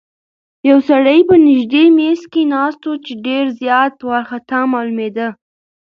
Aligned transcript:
یو 0.69 0.77
سړی 0.89 1.19
په 1.29 1.35
نږدې 1.47 1.83
میز 1.97 2.21
کې 2.31 2.41
ناست 2.53 2.81
و 2.89 2.93
چې 3.05 3.13
ډېر 3.25 3.45
زیات 3.61 3.95
وارخطا 4.09 4.59
معلومېده. 4.71 5.27